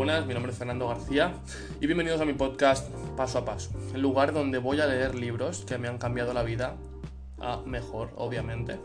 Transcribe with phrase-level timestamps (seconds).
[0.00, 1.34] buenas, mi nombre es Fernando García
[1.78, 5.66] y bienvenidos a mi podcast Paso a Paso, el lugar donde voy a leer libros
[5.66, 6.74] que me han cambiado la vida
[7.38, 8.80] a mejor, obviamente.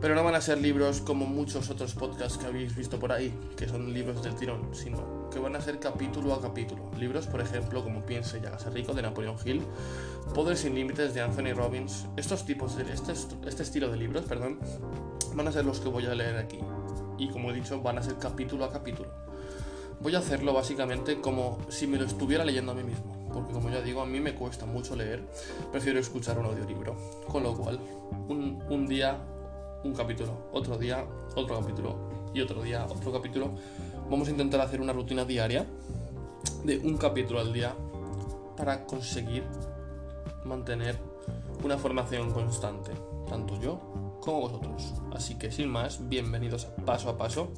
[0.00, 3.38] Pero no van a ser libros como muchos otros podcasts que habéis visto por ahí,
[3.54, 6.90] que son libros del tirón, sino que van a ser capítulo a capítulo.
[6.98, 9.62] Libros, por ejemplo, como Piense y hágase rico de Napoleon Hill,
[10.34, 12.06] Poder sin límites de Anthony Robbins.
[12.16, 14.58] Estos tipos de este, este estilo de libros, perdón,
[15.34, 16.60] van a ser los que voy a leer aquí.
[17.18, 19.25] Y como he dicho, van a ser capítulo a capítulo.
[20.00, 23.70] Voy a hacerlo básicamente como si me lo estuviera leyendo a mí mismo, porque como
[23.70, 25.24] ya digo, a mí me cuesta mucho leer,
[25.72, 26.96] prefiero escuchar un audiolibro.
[27.28, 27.80] Con lo cual,
[28.28, 29.18] un, día
[29.84, 31.04] un capítulo, otro día
[31.34, 31.96] otro capítulo
[32.34, 33.50] y otro día otro capítulo.
[34.10, 35.66] Vamos a intentar hacer una rutina diaria
[36.64, 37.74] de un capítulo al día
[38.56, 39.44] para conseguir
[40.44, 40.98] mantener
[41.64, 42.92] una formación constante,
[43.28, 44.94] tanto yo como vosotros.
[45.14, 47.48] Así que sin más, bienvenidos a Paso a Paso,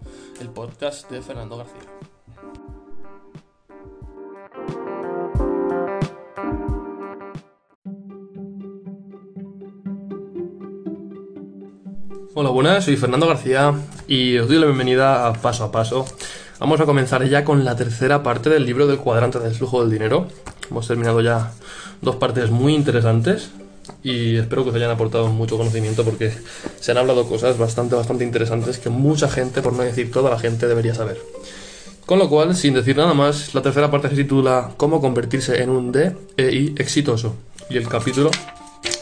[0.41, 2.18] el podcast de Fernando García.
[12.41, 13.75] Hola, buenas, soy Fernando García
[14.07, 16.07] y os doy la bienvenida a Paso a Paso.
[16.61, 19.91] Vamos a comenzar ya con la tercera parte del libro del cuadrante del flujo del
[19.91, 20.29] dinero.
[20.71, 21.51] Hemos terminado ya
[22.01, 23.51] dos partes muy interesantes
[24.05, 26.33] y espero que os hayan aportado mucho conocimiento porque
[26.79, 30.39] se han hablado cosas bastante, bastante interesantes que mucha gente, por no decir toda la
[30.39, 31.21] gente, debería saber.
[32.07, 35.71] Con lo cual, sin decir nada más, la tercera parte se titula Cómo convertirse en
[35.71, 37.35] un DEI exitoso.
[37.69, 38.31] Y el capítulo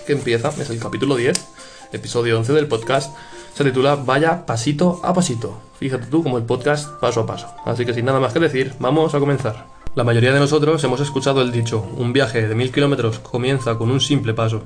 [0.07, 1.55] que empieza es el capítulo 10
[1.92, 3.17] episodio 11 del podcast,
[3.55, 5.61] se titula Vaya pasito a pasito.
[5.79, 7.48] Fíjate tú como el podcast paso a paso.
[7.65, 9.67] Así que sin nada más que decir, vamos a comenzar.
[9.95, 13.91] La mayoría de nosotros hemos escuchado el dicho, un viaje de mil kilómetros comienza con
[13.91, 14.64] un simple paso.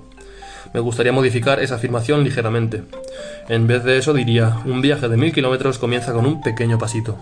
[0.75, 2.83] Me gustaría modificar esa afirmación ligeramente.
[3.49, 7.17] En vez de eso diría, un viaje de mil kilómetros comienza con un pequeño pasito.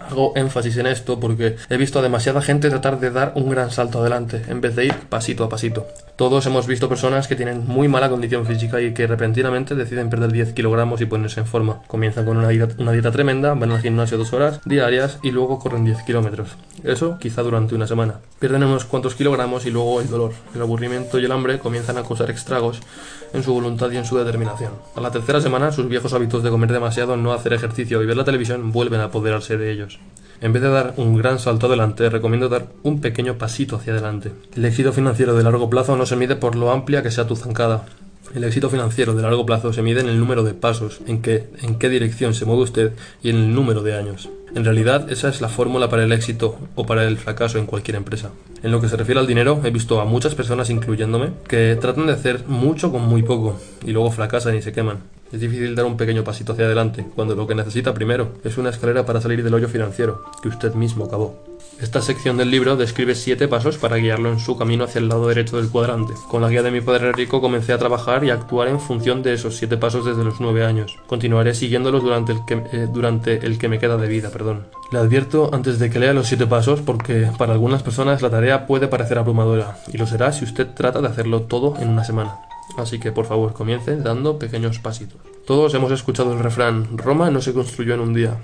[0.00, 3.70] Hago énfasis en esto porque he visto a demasiada gente tratar de dar un gran
[3.70, 5.86] salto adelante, en vez de ir pasito a pasito.
[6.16, 10.32] Todos hemos visto personas que tienen muy mala condición física y que repentinamente deciden perder
[10.32, 11.82] 10 kilogramos y ponerse en forma.
[11.86, 16.02] Comienzan con una dieta, tremenda, van al gimnasio dos horas diarias y luego corren 10
[16.02, 16.48] kilómetros.
[16.82, 18.14] Eso quizá durante una semana.
[18.40, 22.02] Pierden unos cuantos kilogramos y luego el dolor, el aburrimiento y el hambre comienzan a
[22.02, 22.80] causar estragos
[23.32, 24.72] en su voluntad y en su determinación.
[24.96, 28.16] A la tercera semana, sus viejos hábitos de comer demasiado, no hacer ejercicio y ver
[28.16, 29.87] la televisión vuelven a apoderarse de ellos.
[30.40, 34.30] En vez de dar un gran salto adelante, recomiendo dar un pequeño pasito hacia adelante.
[34.54, 37.34] El éxito financiero de largo plazo no se mide por lo amplia que sea tu
[37.34, 37.86] zancada.
[38.34, 41.48] El éxito financiero de largo plazo se mide en el número de pasos, en qué,
[41.62, 44.28] en qué dirección se mueve usted y en el número de años.
[44.54, 47.96] En realidad, esa es la fórmula para el éxito o para el fracaso en cualquier
[47.96, 48.30] empresa.
[48.62, 52.06] En lo que se refiere al dinero, he visto a muchas personas, incluyéndome, que tratan
[52.06, 54.98] de hacer mucho con muy poco y luego fracasan y se queman.
[55.32, 58.70] Es difícil dar un pequeño pasito hacia adelante, cuando lo que necesita primero es una
[58.70, 61.36] escalera para salir del hoyo financiero, que usted mismo cavó.
[61.80, 65.28] Esta sección del libro describe siete pasos para guiarlo en su camino hacia el lado
[65.28, 66.14] derecho del cuadrante.
[66.28, 69.22] Con la guía de mi padre rico comencé a trabajar y a actuar en función
[69.22, 70.96] de esos siete pasos desde los nueve años.
[71.06, 74.66] Continuaré siguiéndolos durante el que, eh, durante el que me queda de vida, perdón.
[74.90, 78.66] Le advierto antes de que lea los siete pasos porque para algunas personas la tarea
[78.66, 82.47] puede parecer abrumadora y lo será si usted trata de hacerlo todo en una semana.
[82.78, 85.20] Así que por favor comience dando pequeños pasitos.
[85.46, 88.36] Todos hemos escuchado el refrán Roma no se construyó en un día.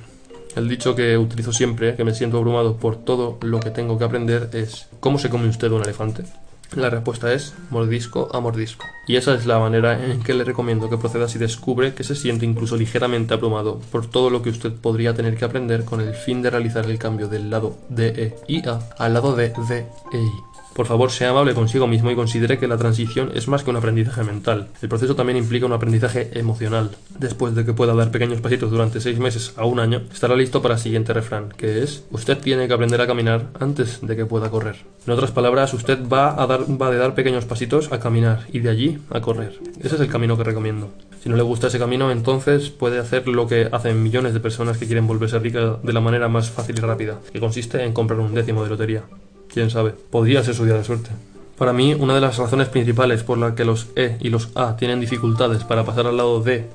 [0.56, 4.04] El dicho que utilizo siempre, que me siento abrumado por todo lo que tengo que
[4.04, 6.24] aprender, es ¿cómo se come usted un elefante?
[6.74, 8.84] La respuesta es mordisco a mordisco.
[9.06, 12.16] Y esa es la manera en que le recomiendo que proceda si descubre que se
[12.16, 16.14] siente incluso ligeramente abrumado por todo lo que usted podría tener que aprender con el
[16.14, 19.86] fin de realizar el cambio del lado de E y A al lado de D
[20.12, 20.54] e I.
[20.74, 23.76] Por favor, sea amable consigo mismo y considere que la transición es más que un
[23.76, 24.68] aprendizaje mental.
[24.82, 26.90] El proceso también implica un aprendizaje emocional.
[27.16, 30.62] Después de que pueda dar pequeños pasitos durante seis meses a un año, estará listo
[30.62, 34.26] para el siguiente refrán, que es, usted tiene que aprender a caminar antes de que
[34.26, 34.74] pueda correr.
[35.06, 38.58] En otras palabras, usted va a dar, va de dar pequeños pasitos a caminar y
[38.58, 39.60] de allí a correr.
[39.78, 40.90] Ese es el camino que recomiendo.
[41.22, 44.76] Si no le gusta ese camino, entonces puede hacer lo que hacen millones de personas
[44.76, 48.18] que quieren volverse ricas de la manera más fácil y rápida, que consiste en comprar
[48.18, 49.04] un décimo de lotería
[49.54, 51.10] quién sabe, podría ser su día de suerte.
[51.56, 54.76] Para mí, una de las razones principales por las que los E y los A
[54.76, 56.68] tienen dificultades para pasar al lado D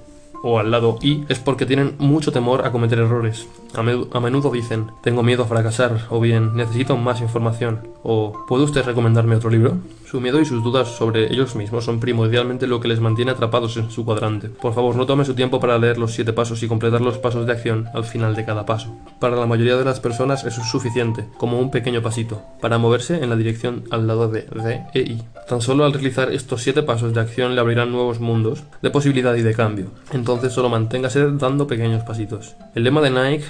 [0.44, 3.48] o al lado I es porque tienen mucho temor a cometer errores.
[3.76, 8.84] A, menudo dicen, tengo miedo a fracasar, o bien, necesito más información, o ¿puede usted
[8.84, 9.78] recomendarme otro libro?
[10.06, 13.78] Su miedo y sus dudas sobre ellos mismos son primordialmente lo que les mantiene atrapados
[13.78, 14.50] en su cuadrante.
[14.50, 17.46] Por favor, no tome su tiempo para leer los siete pasos y completar los pasos
[17.46, 18.98] de acción al final de cada paso.
[19.20, 23.24] Para la mayoría de las personas eso es suficiente, como un pequeño pasito, para moverse
[23.24, 25.22] en la dirección al lado de D e I.
[25.48, 29.36] Tan solo al realizar estos siete pasos de acción le abrirán nuevos mundos de posibilidad
[29.36, 29.92] y de cambio.
[30.12, 32.56] Entonces solo manténgase dando pequeños pasitos.
[32.76, 33.46] El lema de Nike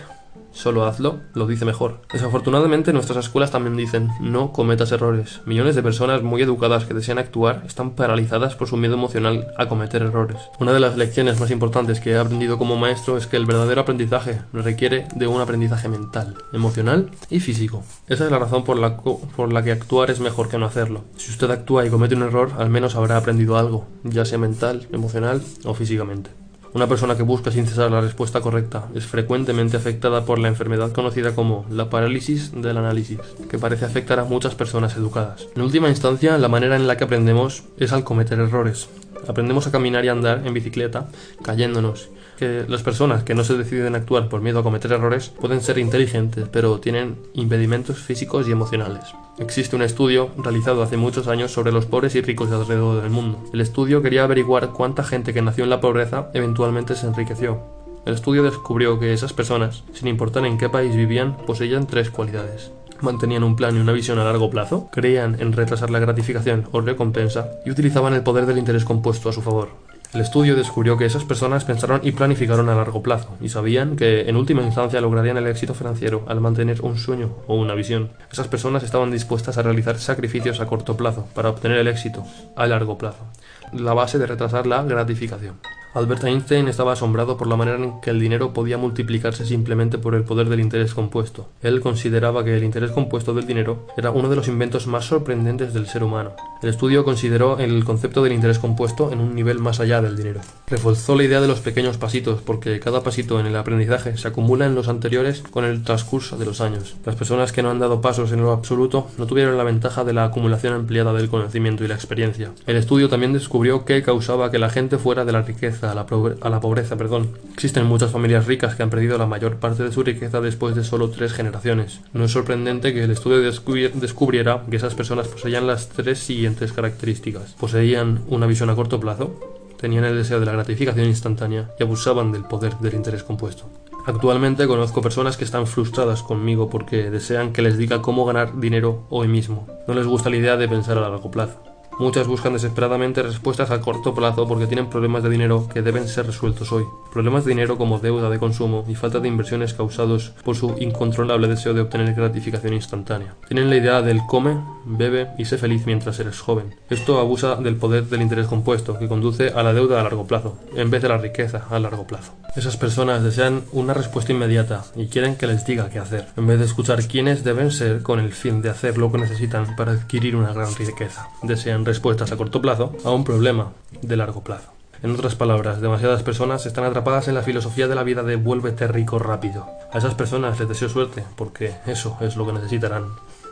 [0.51, 2.01] solo hazlo, lo dice mejor.
[2.11, 5.41] Desafortunadamente nuestras escuelas también dicen, no cometas errores.
[5.45, 9.67] Millones de personas muy educadas que desean actuar están paralizadas por su miedo emocional a
[9.67, 10.37] cometer errores.
[10.59, 13.81] Una de las lecciones más importantes que he aprendido como maestro es que el verdadero
[13.81, 17.83] aprendizaje requiere de un aprendizaje mental, emocional y físico.
[18.07, 21.03] Esa es la razón por la que actuar es mejor que no hacerlo.
[21.17, 24.87] Si usted actúa y comete un error, al menos habrá aprendido algo, ya sea mental,
[24.91, 26.38] emocional o físicamente.
[26.71, 30.91] Una persona que busca sin cesar la respuesta correcta es frecuentemente afectada por la enfermedad
[30.91, 33.17] conocida como la parálisis del análisis,
[33.49, 35.47] que parece afectar a muchas personas educadas.
[35.55, 38.87] En última instancia, la manera en la que aprendemos es al cometer errores.
[39.27, 41.07] Aprendemos a caminar y andar en bicicleta,
[41.41, 42.09] cayéndonos.
[42.39, 46.47] Las personas que no se deciden actuar por miedo a cometer errores pueden ser inteligentes,
[46.49, 49.03] pero tienen impedimentos físicos y emocionales.
[49.39, 53.09] Existe un estudio realizado hace muchos años sobre los pobres y ricos de alrededor del
[53.09, 53.39] mundo.
[53.53, 57.59] El estudio quería averiguar cuánta gente que nació en la pobreza eventualmente se enriqueció.
[58.05, 62.71] El estudio descubrió que esas personas, sin importar en qué país vivían, poseían tres cualidades
[63.01, 66.81] mantenían un plan y una visión a largo plazo, creían en retrasar la gratificación o
[66.81, 69.69] recompensa y utilizaban el poder del interés compuesto a su favor.
[70.11, 74.27] El estudio descubrió que esas personas pensaron y planificaron a largo plazo y sabían que
[74.27, 78.09] en última instancia lograrían el éxito financiero al mantener un sueño o una visión.
[78.31, 82.25] Esas personas estaban dispuestas a realizar sacrificios a corto plazo para obtener el éxito
[82.55, 83.23] a largo plazo,
[83.71, 85.59] la base de retrasar la gratificación.
[85.99, 90.15] Albert Einstein estaba asombrado por la manera en que el dinero podía multiplicarse simplemente por
[90.15, 91.49] el poder del interés compuesto.
[91.61, 95.73] Él consideraba que el interés compuesto del dinero era uno de los inventos más sorprendentes
[95.73, 96.31] del ser humano.
[96.61, 100.39] El estudio consideró el concepto del interés compuesto en un nivel más allá del dinero.
[100.67, 104.65] Reforzó la idea de los pequeños pasitos porque cada pasito en el aprendizaje se acumula
[104.65, 106.95] en los anteriores con el transcurso de los años.
[107.05, 110.13] Las personas que no han dado pasos en lo absoluto no tuvieron la ventaja de
[110.13, 112.51] la acumulación ampliada del conocimiento y la experiencia.
[112.67, 116.05] El estudio también descubrió qué causaba que la gente fuera de la riqueza a la,
[116.41, 116.97] a la pobreza.
[116.97, 117.31] Perdón.
[117.53, 120.83] Existen muchas familias ricas que han perdido la mayor parte de su riqueza después de
[120.83, 122.01] solo tres generaciones.
[122.13, 127.53] No es sorprendente que el estudio descubriera que esas personas poseían las tres siguientes características.
[127.59, 129.33] Poseían una visión a corto plazo,
[129.79, 133.65] tenían el deseo de la gratificación instantánea y abusaban del poder del interés compuesto.
[134.05, 139.05] Actualmente conozco personas que están frustradas conmigo porque desean que les diga cómo ganar dinero
[139.09, 139.67] hoy mismo.
[139.87, 141.68] No les gusta la idea de pensar a largo plazo.
[141.99, 146.25] Muchas buscan desesperadamente respuestas a corto plazo porque tienen problemas de dinero que deben ser
[146.25, 146.85] resueltos hoy.
[147.11, 151.49] Problemas de dinero como deuda de consumo y falta de inversiones causados por su incontrolable
[151.49, 153.35] deseo de obtener gratificación instantánea.
[153.49, 156.73] Tienen la idea del come, bebe y sé feliz mientras eres joven.
[156.89, 160.57] Esto abusa del poder del interés compuesto que conduce a la deuda a largo plazo,
[160.77, 162.31] en vez de la riqueza a largo plazo.
[162.55, 166.59] Esas personas desean una respuesta inmediata y quieren que les diga qué hacer, en vez
[166.59, 170.35] de escuchar quiénes deben ser con el fin de hacer lo que necesitan para adquirir
[170.35, 171.27] una gran riqueza.
[171.43, 174.69] Desean respuestas a corto plazo a un problema de largo plazo.
[175.01, 178.87] En otras palabras, demasiadas personas están atrapadas en la filosofía de la vida de vuélvete
[178.87, 179.65] rico rápido.
[179.91, 183.05] A esas personas les deseo suerte, porque eso es lo que necesitarán.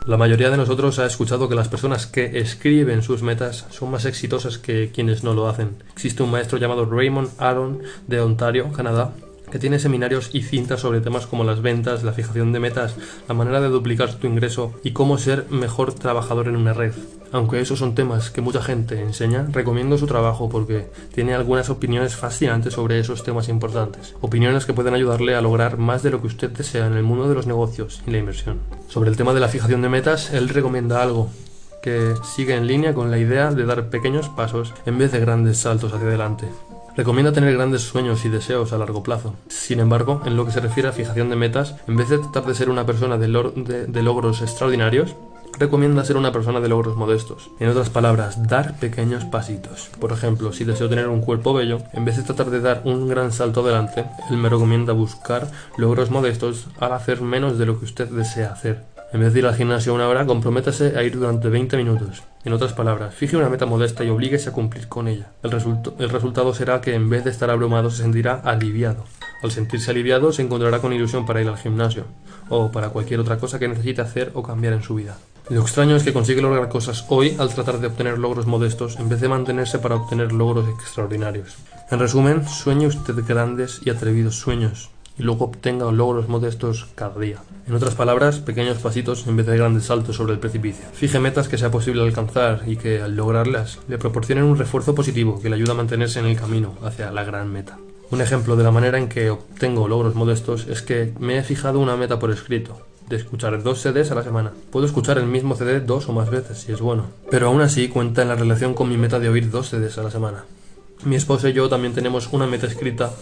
[0.06, 4.04] La mayoría de nosotros ha escuchado que las personas que escriben sus metas son más
[4.04, 5.82] exitosas que quienes no lo hacen.
[5.92, 9.12] Existe un maestro llamado Raymond Aron de Ontario, Canadá,
[9.50, 12.96] que tiene seminarios y cintas sobre temas como las ventas, la fijación de metas,
[13.28, 16.92] la manera de duplicar tu ingreso y cómo ser mejor trabajador en una red.
[17.30, 22.16] Aunque esos son temas que mucha gente enseña, recomiendo su trabajo porque tiene algunas opiniones
[22.16, 24.14] fascinantes sobre esos temas importantes.
[24.20, 27.28] Opiniones que pueden ayudarle a lograr más de lo que usted desea en el mundo
[27.28, 28.60] de los negocios y la inversión.
[28.88, 31.30] Sobre el tema de la fijación de metas, él recomienda algo
[31.82, 35.58] que sigue en línea con la idea de dar pequeños pasos en vez de grandes
[35.58, 36.46] saltos hacia adelante.
[36.98, 39.36] Recomienda tener grandes sueños y deseos a largo plazo.
[39.46, 42.44] Sin embargo, en lo que se refiere a fijación de metas, en vez de tratar
[42.44, 43.28] de ser una persona de,
[44.02, 45.14] logros extraordinarios,
[45.60, 47.52] recomienda ser una persona de logros modestos.
[47.60, 49.90] En otras palabras, dar pequeños pasitos.
[50.00, 53.06] Por ejemplo, si deseo tener un cuerpo bello, en vez de tratar de dar un
[53.06, 57.84] gran salto adelante, él me recomienda buscar logros modestos al hacer menos de lo que
[57.84, 58.82] usted desea hacer.
[59.12, 62.24] En vez de ir al gimnasio una hora, comprométase a ir durante 20 minutos.
[62.44, 65.32] En otras palabras, fije una meta modesta y oblíguese a cumplir con ella.
[65.42, 65.52] El,
[65.98, 69.04] el resultado será que en vez de estar abrumado se sentirá aliviado.
[69.42, 72.04] Al sentirse aliviado se encontrará con ilusión para ir al gimnasio
[72.48, 75.18] o para cualquier otra cosa que necesite hacer o cambiar en su vida.
[75.50, 79.08] Lo extraño es que consigue lograr cosas hoy al tratar de obtener logros modestos en
[79.08, 81.56] vez de mantenerse para obtener logros extraordinarios.
[81.90, 87.38] En resumen, sueñe usted grandes y atrevidos sueños y luego obtenga logros modestos cada día.
[87.66, 90.86] En otras palabras, pequeños pasitos en vez de grandes saltos sobre el precipicio.
[90.92, 95.40] Fije metas que sea posible alcanzar y que al lograrlas le proporcionen un refuerzo positivo
[95.40, 97.78] que le ayuda a mantenerse en el camino hacia la gran meta.
[98.10, 101.78] Un ejemplo de la manera en que obtengo logros modestos es que me he fijado
[101.78, 104.52] una meta por escrito, de escuchar dos CDs a la semana.
[104.70, 107.88] Puedo escuchar el mismo CD dos o más veces si es bueno, pero aún así
[107.88, 110.44] cuenta en la relación con mi meta de oír dos CDs a la semana.
[111.04, 113.12] Mi esposa y yo también tenemos una meta escrita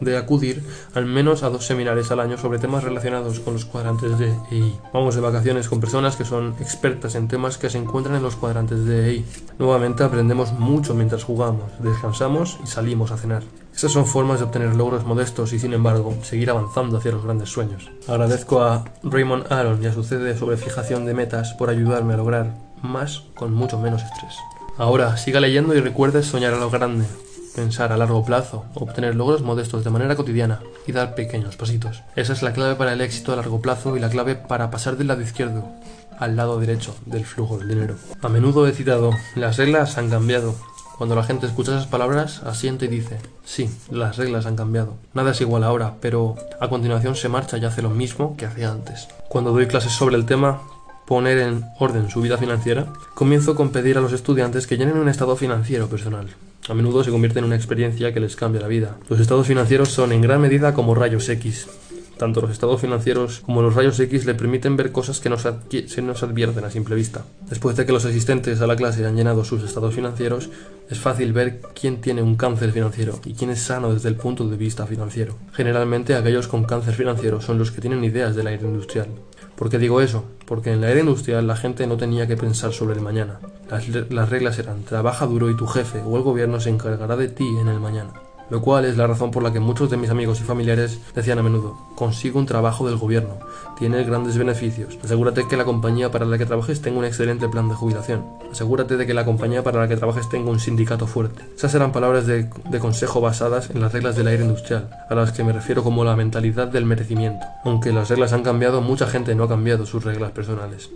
[0.00, 0.62] de, acudir
[0.94, 4.78] al menos a dos seminarios al año sobre temas relacionados con los cuadrantes de EI.
[4.92, 8.36] Vamos de vacaciones con personas que son expertas en temas que se encuentran en los
[8.36, 9.24] cuadrantes de EI.
[9.58, 13.42] Nuevamente aprendemos mucho mientras jugamos, descansamos y salimos a cenar.
[13.74, 17.48] Estas son formas de obtener logros modestos y sin embargo seguir avanzando hacia los grandes
[17.48, 17.90] sueños.
[18.06, 22.18] Agradezco a Raymond Aaron y a su CD sobre fijación de metas por ayudarme a
[22.18, 24.34] lograr más con mucho menos estrés.
[24.76, 27.04] Ahora, siga leyendo y recuerde soñar a lo grande,
[27.54, 32.02] pensar a largo plazo, obtener logros modestos de manera cotidiana y dar pequeños pasitos.
[32.16, 34.96] Esa es la clave para el éxito a largo plazo y la clave para pasar
[34.96, 35.64] del lado izquierdo
[36.18, 37.94] al lado derecho del flujo del dinero.
[38.22, 40.54] A menudo he citado, las reglas han cambiado.
[40.98, 44.94] Cuando la gente escucha esas palabras, asiente y dice, sí, las reglas han cambiado.
[45.12, 48.70] Nada es igual ahora, pero a continuación se marcha y hace lo mismo que hacía
[48.70, 49.08] antes.
[49.28, 50.62] Cuando doy clases sobre el tema,
[51.06, 55.08] poner en orden su vida financiera, comienzo con pedir a los estudiantes que llenen un
[55.08, 56.28] estado financiero personal.
[56.68, 58.96] A menudo se convierte en una experiencia que les cambia la vida.
[59.08, 61.66] Los estados financieros son en gran medida como rayos X.
[62.16, 66.02] Tanto los estados financieros como los rayos X le permiten ver cosas que no se
[66.02, 67.24] nos advierten a simple vista.
[67.50, 70.48] Después de que los asistentes a la clase han llenado sus estados financieros,
[70.88, 74.48] es fácil ver quién tiene un cáncer financiero y quién es sano desde el punto
[74.48, 75.36] de vista financiero.
[75.52, 79.08] Generalmente aquellos con cáncer financiero son los que tienen ideas del aire industrial.
[79.56, 80.24] ¿Por qué digo eso?
[80.46, 83.38] Porque en la era industrial la gente no tenía que pensar sobre el mañana.
[83.70, 87.28] Las, las reglas eran trabaja duro y tu jefe o el gobierno se encargará de
[87.28, 90.10] ti en el mañana lo cual es la razón por la que muchos de mis
[90.10, 93.38] amigos y familiares decían a menudo, consigo un trabajo del gobierno,
[93.78, 97.68] tiene grandes beneficios, asegúrate que la compañía para la que trabajes tenga un excelente plan
[97.68, 101.42] de jubilación, asegúrate de que la compañía para la que trabajes tenga un sindicato fuerte.
[101.56, 102.48] Esas eran palabras de
[102.80, 106.16] consejo basadas en las reglas del aire industrial, a las que me refiero como la
[106.16, 107.46] mentalidad del merecimiento.
[107.64, 110.90] Aunque las reglas han cambiado, mucha gente no ha cambiado sus reglas personales,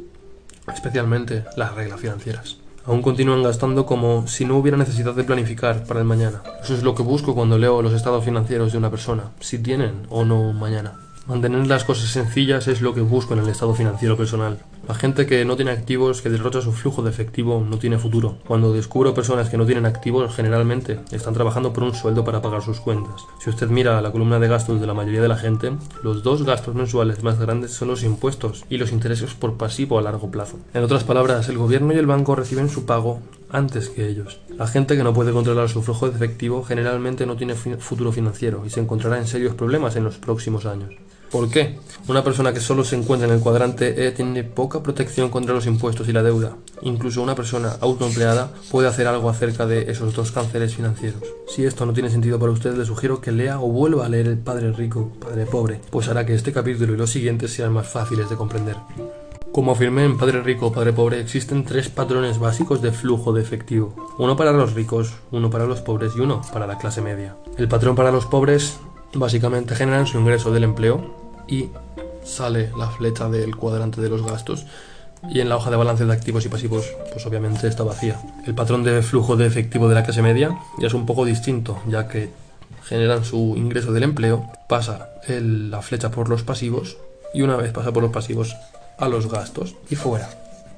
[0.73, 6.01] especialmente las reglas financieras aún continúan gastando como si no hubiera necesidad de planificar para
[6.01, 6.43] el mañana.
[6.63, 10.07] Eso es lo que busco cuando leo los estados financieros de una persona, si tienen
[10.09, 10.95] o no mañana.
[11.29, 14.61] Mantener las cosas sencillas es lo que busco en el estado financiero personal.
[14.89, 18.39] La gente que no tiene activos, que derrocha su flujo de efectivo, no tiene futuro.
[18.47, 22.63] Cuando descubro personas que no tienen activos, generalmente están trabajando por un sueldo para pagar
[22.63, 23.27] sus cuentas.
[23.45, 26.45] Si usted mira la columna de gastos de la mayoría de la gente, los dos
[26.45, 30.59] gastos mensuales más grandes son los impuestos y los intereses por pasivo a largo plazo.
[30.73, 33.21] En otras palabras, el gobierno y el banco reciben su pago
[33.51, 34.41] antes que ellos.
[34.57, 38.65] La gente que no puede controlar su flujo de efectivo generalmente no tiene futuro financiero
[38.65, 40.95] y se encontrará en serios problemas en los próximos años.
[41.31, 41.79] ¿Por qué?
[42.09, 45.67] Una persona que solo se encuentra en el cuadrante E tiene poca protección contra los
[45.67, 46.57] impuestos y la deuda.
[46.83, 51.23] Incluso una persona autoempleada puede hacer algo acerca de esos dos cánceres financieros.
[51.47, 54.27] Si esto no tiene sentido para usted, le sugiero que lea o vuelva a leer
[54.27, 57.89] El Padre Rico, Padre Pobre, pues hará que este capítulo y los siguientes sean más
[57.89, 58.77] fáciles de comprender.
[59.53, 63.95] Como afirmé en Padre Rico, Padre Pobre, existen tres patrones básicos de flujo de efectivo.
[64.19, 67.37] Uno para los ricos, uno para los pobres y uno para la clase media.
[67.57, 68.79] El patrón para los pobres
[69.15, 71.15] básicamente generan su ingreso del empleo
[71.47, 71.71] y
[72.25, 74.67] sale la flecha del cuadrante de los gastos
[75.31, 78.21] y en la hoja de balance de activos y pasivos pues obviamente está vacía.
[78.47, 81.81] El patrón de flujo de efectivo de la clase media ya es un poco distinto
[81.89, 82.31] ya que
[82.85, 86.97] generan su ingreso del empleo, pasa la flecha por los pasivos
[87.35, 88.57] y una vez pasa por los pasivos
[88.99, 90.29] a los gastos y fuera.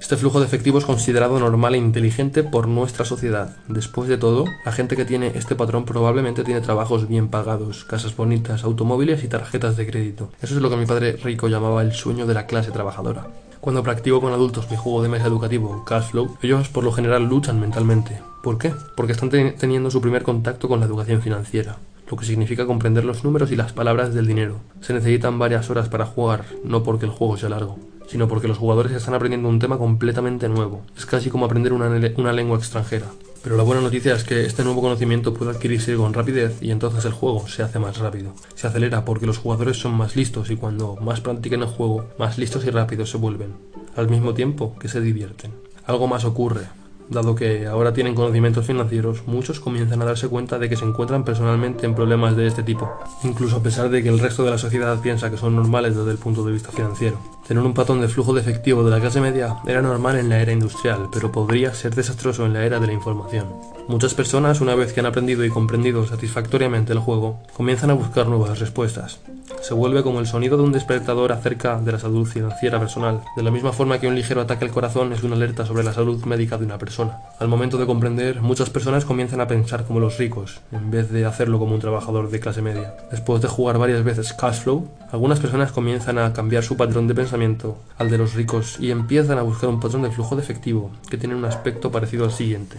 [0.00, 3.54] Este flujo de efectivo es considerado normal e inteligente por nuestra sociedad.
[3.68, 8.16] Después de todo, la gente que tiene este patrón probablemente tiene trabajos bien pagados, casas
[8.16, 10.30] bonitas, automóviles y tarjetas de crédito.
[10.40, 13.26] Eso es lo que mi padre rico llamaba el sueño de la clase trabajadora.
[13.60, 17.60] Cuando practico con adultos mi juego de mesa educativo, Cashflow, ellos por lo general luchan
[17.60, 18.22] mentalmente.
[18.42, 18.72] ¿Por qué?
[18.96, 21.76] Porque están teniendo su primer contacto con la educación financiera
[22.10, 24.56] lo que significa comprender los números y las palabras del dinero.
[24.80, 27.78] Se necesitan varias horas para jugar, no porque el juego sea largo
[28.10, 30.82] sino porque los jugadores están aprendiendo un tema completamente nuevo.
[30.96, 31.86] Es casi como aprender una,
[32.16, 33.06] una lengua extranjera.
[33.42, 37.04] Pero la buena noticia es que este nuevo conocimiento puede adquirirse con rapidez y entonces
[37.04, 38.34] el juego se hace más rápido.
[38.56, 42.36] Se acelera porque los jugadores son más listos y cuando más practiquen el juego, más
[42.36, 43.54] listos y rápidos se vuelven,
[43.96, 45.52] al mismo tiempo que se divierten.
[45.86, 46.66] Algo más ocurre,
[47.10, 51.24] Dado que ahora tienen conocimientos financieros, muchos comienzan a darse cuenta de que se encuentran
[51.24, 52.88] personalmente en problemas de este tipo,
[53.24, 56.12] incluso a pesar de que el resto de la sociedad piensa que son normales desde
[56.12, 57.18] el punto de vista financiero.
[57.48, 60.40] Tener un patrón de flujo de efectivo de la clase media era normal en la
[60.40, 63.48] era industrial, pero podría ser desastroso en la era de la información.
[63.88, 68.28] Muchas personas, una vez que han aprendido y comprendido satisfactoriamente el juego, comienzan a buscar
[68.28, 69.18] nuevas respuestas.
[69.60, 73.42] Se vuelve como el sonido de un despertador acerca de la salud financiera personal, de
[73.42, 76.24] la misma forma que un ligero ataque al corazón es una alerta sobre la salud
[76.24, 77.18] médica de una persona.
[77.38, 81.26] Al momento de comprender, muchas personas comienzan a pensar como los ricos, en vez de
[81.26, 82.94] hacerlo como un trabajador de clase media.
[83.10, 87.78] Después de jugar varias veces Cashflow, algunas personas comienzan a cambiar su patrón de pensamiento
[87.98, 91.18] al de los ricos y empiezan a buscar un patrón de flujo de efectivo que
[91.18, 92.76] tiene un aspecto parecido al siguiente.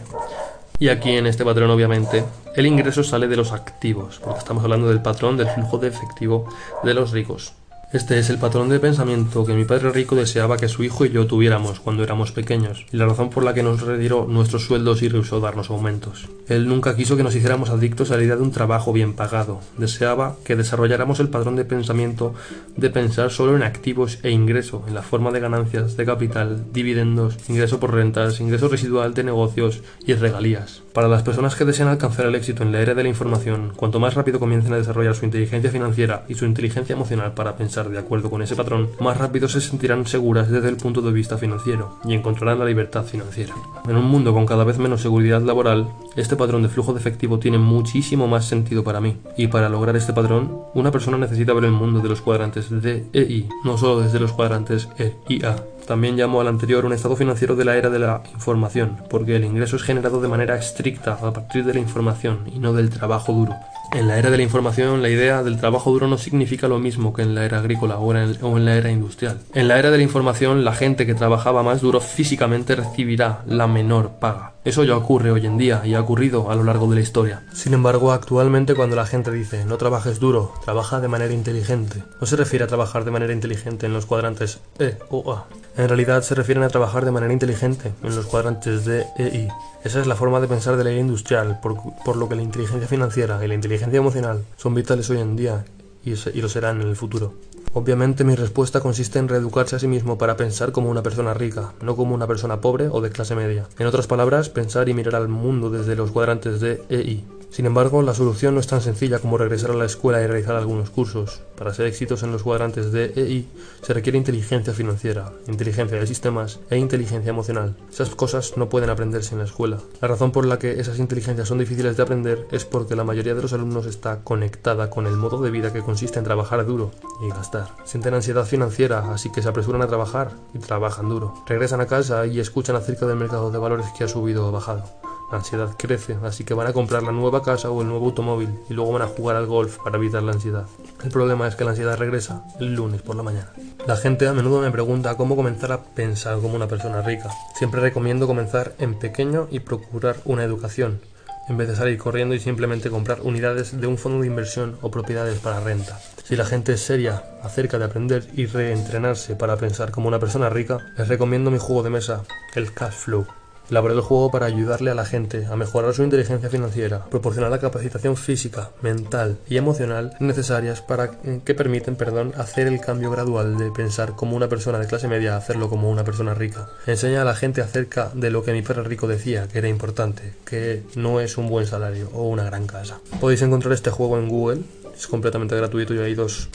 [0.82, 4.88] Y aquí en este patrón obviamente el ingreso sale de los activos, porque estamos hablando
[4.88, 6.52] del patrón del flujo de efectivo
[6.84, 7.54] de los ricos.
[7.94, 11.10] Este es el patrón de pensamiento que mi padre rico deseaba que su hijo y
[11.10, 15.02] yo tuviéramos cuando éramos pequeños, y la razón por la que nos retiró nuestros sueldos
[15.02, 16.30] y rehusó darnos aumentos.
[16.48, 19.60] Él nunca quiso que nos hiciéramos adictos a la idea de un trabajo bien pagado.
[19.78, 22.34] Deseaba que desarrolláramos el patrón de pensamiento
[22.78, 27.38] de pensar solo en activos e ingreso, en la forma de ganancias, de capital, dividendos,
[27.50, 30.82] ingreso por rentas, ingreso residual de negocios y regalías.
[30.94, 34.00] Para las personas que desean alcanzar el éxito en la era de la información, cuanto
[34.00, 38.00] más rápido comiencen a desarrollar su inteligencia financiera y su inteligencia emocional para pensar de
[38.00, 41.98] acuerdo con ese patrón, más rápido se sentirán seguras desde el punto de vista financiero
[42.06, 43.54] y encontrarán la libertad financiera.
[43.88, 47.40] En un mundo con cada vez menos seguridad laboral, este patrón de flujo de efectivo
[47.40, 49.18] tiene muchísimo más sentido para mí.
[49.38, 53.06] Y para lograr este patrón, una persona necesita ver el mundo de los cuadrantes D
[53.14, 55.56] e I, no solo desde los cuadrantes E y A.
[55.88, 59.46] También llamo al anterior un estado financiero de la era de la información, porque el
[59.46, 63.34] ingreso es generado de manera estricta a partir de la información y no del trabajo
[63.34, 63.56] duro.
[63.94, 67.12] En la era de la información, la idea del trabajo duro no significa lo mismo
[67.12, 69.40] que en la era agrícola o en, la era industrial.
[69.54, 73.68] En la era de la información, la gente que trabajaba más duro físicamente recibirá la
[73.68, 74.54] menor paga.
[74.64, 77.44] Eso ya ocurre hoy en día y ha ocurrido a lo largo de la historia.
[77.52, 82.28] Sin embargo, actualmente cuando la gente dice no trabajes duro, trabaja de manera inteligente, no
[82.28, 85.48] se refiere a trabajar de manera inteligente en los cuadrantes E o A.
[85.78, 89.48] En realidad se refieren a trabajar de manera inteligente en los cuadrantes D e I.
[89.84, 92.88] Esa es la forma de pensar de la era industrial, por, lo que la inteligencia
[92.88, 95.66] financiera y la inteligencia emocional son vitales hoy en día
[96.06, 97.34] y, y lo serán en el futuro.
[97.74, 101.72] Obviamente mi respuesta consiste en reeducarse a sí mismo para pensar como una persona rica,
[101.82, 103.66] no como una persona pobre o de clase media.
[103.80, 107.24] En otras palabras, pensar y mirar al mundo desde los cuadrantes de E I.
[107.52, 110.56] Sin embargo, la solución no es tan sencilla como regresar a la escuela y realizar
[110.56, 111.42] algunos cursos.
[111.58, 113.46] Para ser éxitos en los cuadrantes de EI
[113.82, 117.76] se requiere inteligencia financiera, inteligencia de sistemas e inteligencia emocional.
[117.92, 119.80] Esas cosas no pueden aprenderse en la escuela.
[120.00, 123.36] La razón por la que esas inteligencias son difíciles de aprender es porque la mayoría
[123.36, 126.92] de los alumnos está conectada con el modo de vida que consiste en trabajar duro
[127.22, 127.68] y gastar.
[127.84, 131.34] Sienten ansiedad financiera, así que se apresuran a trabajar y trabajan duro.
[131.48, 135.11] Regresan a casa y escuchan acerca del mercado de valores que ha subido o bajado.
[135.32, 138.50] La ansiedad crece, así que van a comprar la nueva casa o el nuevo automóvil
[138.70, 140.66] y luego van a jugar al golf para evitar la ansiedad.
[141.04, 143.50] El problema es que la ansiedad regresa el lunes por la mañana.
[143.88, 147.30] La gente a menudo me pregunta cómo comenzar a pensar como una persona rica.
[147.56, 151.00] Siempre recomiendo comenzar en pequeño y procurar una educación,
[151.48, 154.92] en vez de salir corriendo y simplemente comprar unidades de un fondo de inversión o
[154.92, 155.98] propiedades para renta.
[156.26, 160.50] Si la gente es seria acerca de aprender y reentrenarse para pensar como una persona
[160.50, 163.26] rica, les recomiendo mi juego de mesa, el Cash Flow.
[163.72, 167.62] Elaboré el juego para ayudarle a la gente a mejorar su inteligencia financiera, proporcionar la
[167.62, 173.58] capacitación física, mental y emocional necesarias para eh, que permiten, perdón, hacer el cambio gradual
[173.58, 176.68] de pensar como una persona de clase media a hacerlo como una persona rica.
[176.86, 180.34] Enseña a la gente acerca de lo que mi perro rico decía que era importante,
[180.44, 183.00] que no es un buen salario o una gran casa.
[183.22, 186.50] Podéis encontrar este juego en Google, es completamente gratuito y hay dos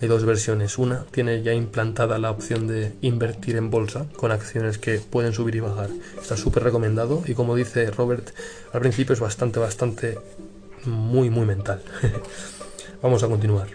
[0.00, 0.78] hay dos versiones.
[0.78, 5.56] Una tiene ya implantada la opción de invertir en bolsa con acciones que pueden subir
[5.56, 5.90] y bajar.
[6.20, 8.30] Está súper recomendado y como dice Robert,
[8.72, 10.18] al principio es bastante, bastante,
[10.84, 11.82] muy, muy mental.
[13.02, 13.68] Vamos a continuar.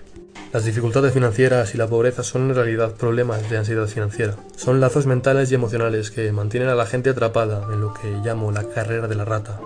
[0.56, 4.36] Las dificultades financieras y la pobreza son en realidad problemas de ansiedad financiera.
[4.56, 8.54] Son lazos mentales y emocionales que mantienen a la gente atrapada en lo que llamo
[8.54, 9.60] la carrera de la rata.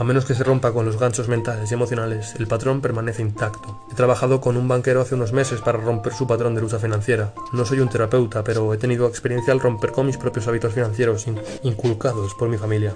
[0.00, 3.84] A menos que se rompa con los ganchos mentales y emocionales, el patrón permanece intacto.
[3.92, 7.34] He trabajado con un banquero hace unos meses para romper su patrón de lucha financiera.
[7.52, 11.26] No soy un terapeuta, pero he tenido experiencia al romper con mis propios hábitos financieros
[11.64, 12.94] inculcados por mi familia.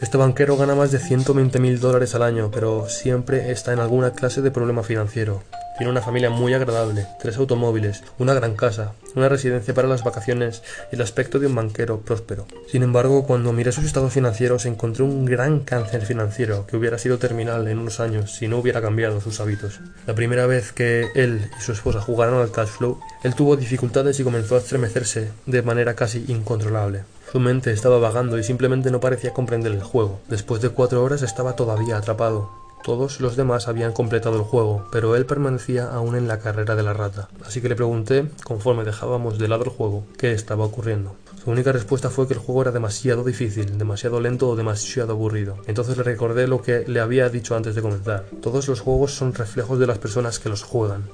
[0.00, 4.12] Este banquero gana más de 120 mil dólares al año, pero siempre está en alguna
[4.12, 5.42] clase de problema financiero.
[5.80, 10.62] Tiene una familia muy agradable, tres automóviles, una gran casa, una residencia para las vacaciones
[10.92, 12.46] y el aspecto de un banquero próspero.
[12.68, 17.16] Sin embargo, cuando miré sus estados financieros encontré un gran cáncer financiero que hubiera sido
[17.16, 19.80] terminal en unos años si no hubiera cambiado sus hábitos.
[20.06, 24.20] La primera vez que él y su esposa jugaron al cash flow, él tuvo dificultades
[24.20, 27.04] y comenzó a estremecerse de manera casi incontrolable.
[27.32, 30.20] Su mente estaba vagando y simplemente no parecía comprender el juego.
[30.28, 32.59] Después de cuatro horas estaba todavía atrapado.
[32.82, 36.82] Todos los demás habían completado el juego, pero él permanecía aún en la carrera de
[36.82, 37.28] la rata.
[37.44, 41.14] Así que le pregunté, conforme dejábamos de lado el juego, qué estaba ocurriendo.
[41.44, 45.56] Su única respuesta fue que el juego era demasiado difícil, demasiado lento o demasiado aburrido.
[45.66, 48.24] Entonces le recordé lo que le había dicho antes de comenzar.
[48.42, 51.04] Todos los juegos son reflejos de las personas que los juegan.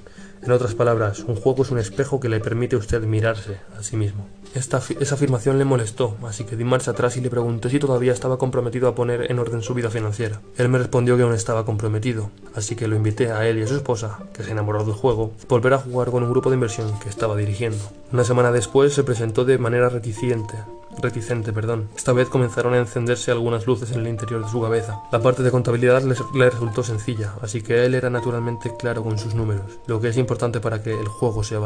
[0.46, 3.82] En otras palabras, un juego es un espejo que le permite a usted mirarse a
[3.82, 4.28] sí mismo.
[4.54, 8.12] Esta, esa afirmación le molestó, así que di marcha atrás y le pregunté si todavía
[8.12, 10.40] estaba comprometido a poner en orden su vida financiera.
[10.56, 13.66] Él me respondió que aún estaba comprometido, así que lo invité a él y a
[13.66, 16.54] su esposa, que se enamoró del juego, a volver a jugar con un grupo de
[16.54, 17.82] inversión que estaba dirigiendo.
[18.12, 20.54] Una semana después se presentó de manera reticente
[20.98, 21.88] reticente, perdón.
[21.96, 25.00] Esta vez comenzaron a encenderse algunas luces en el interior de su cabeza.
[25.12, 29.34] La parte de contabilidad le, resultó sencilla, así que él era naturalmente claro con sus
[29.34, 31.60] números, lo que es importante para que el juego sea,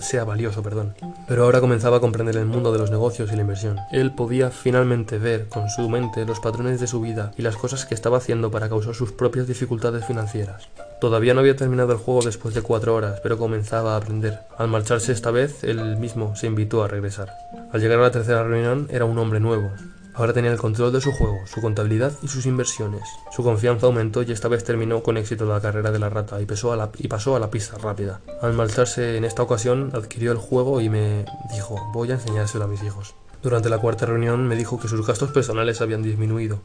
[0.00, 0.94] sea valioso, perdón.
[1.26, 3.78] Pero ahora comenzaba a comprender el mundo de los negocios y la inversión.
[3.90, 7.86] Él podía finalmente ver con su mente los patrones de su vida y las cosas
[7.86, 10.68] que estaba haciendo para causar sus propias dificultades financieras.
[11.00, 14.40] Todavía no había terminado el juego después de cuatro horas, pero comenzaba a aprender.
[14.58, 17.32] Al marcharse esta vez, él mismo se invitó a regresar.
[17.72, 19.70] Al llegar a la tercera reunión, era un hombre nuevo.
[20.16, 23.02] Ahora tenía el control de su juego, su contabilidad y sus inversiones.
[23.30, 26.46] Su confianza aumentó y esta vez terminó con éxito la carrera de la rata y,
[26.46, 28.22] pasó a la, y pasó a la pista rápida.
[28.40, 32.68] Al marcharse en esta ocasión, adquirió el juego y me dijo, voy a enseñárselo a
[32.68, 33.14] mis hijos.
[33.42, 36.60] Durante la cuarta reunión me dijo que sus gastos personales habían disminuido.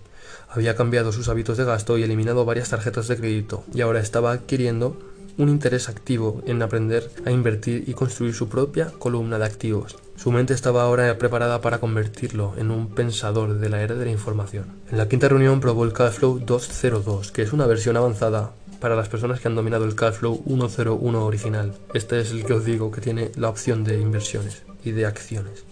[0.49, 4.31] Había cambiado sus hábitos de gasto y eliminado varias tarjetas de crédito y ahora estaba
[4.31, 4.97] adquiriendo
[5.37, 9.97] un interés activo en aprender a invertir y construir su propia columna de activos.
[10.15, 14.11] Su mente estaba ahora preparada para convertirlo en un pensador de la era de la
[14.11, 14.65] información.
[14.91, 19.09] En la quinta reunión probó el Cashflow 202, que es una versión avanzada para las
[19.09, 21.73] personas que han dominado el Cashflow 101 original.
[21.93, 25.63] Este es el que os digo que tiene la opción de inversiones y de acciones.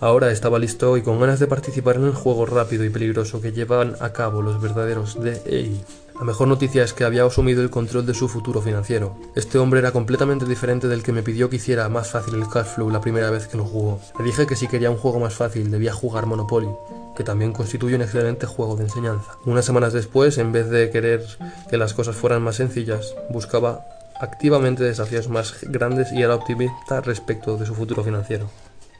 [0.00, 3.52] Ahora estaba listo y con ganas de participar en el juego rápido y peligroso que
[3.52, 5.84] llevan a cabo los verdaderos DEI.
[6.20, 9.16] La mejor noticia es que había asumido el control de su futuro financiero.
[9.34, 12.74] Este hombre era completamente diferente del que me pidió que hiciera más fácil el cash
[12.74, 14.02] flow la primera vez que lo jugó.
[14.18, 16.68] Le dije que si quería un juego más fácil debía jugar Monopoly,
[17.16, 19.38] que también constituye un excelente juego de enseñanza.
[19.46, 21.24] Unas semanas después, en vez de querer
[21.70, 23.86] que las cosas fueran más sencillas, buscaba
[24.20, 28.50] activamente desafíos más grandes y era optimista respecto de su futuro financiero.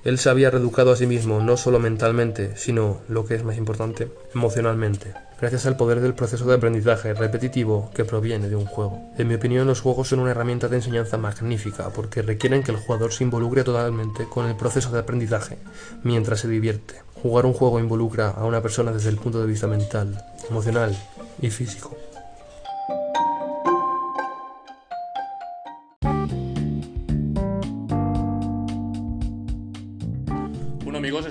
[0.04, 3.59] Él se había reeducado a sí mismo no solo mentalmente, sino, lo que es más
[3.59, 9.00] importante, emocionalmente, gracias al poder del proceso de aprendizaje repetitivo que proviene de un juego.
[9.16, 12.79] En mi opinión, los juegos son una herramienta de enseñanza magnífica porque requieren que el
[12.79, 15.59] jugador se involucre totalmente con el proceso de aprendizaje
[16.03, 17.03] mientras se divierte.
[17.22, 20.96] Jugar un juego involucra a una persona desde el punto de vista mental, emocional
[21.40, 21.96] y físico.